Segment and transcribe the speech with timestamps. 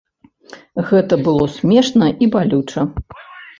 [0.91, 2.89] Гэта было смешна і балюча.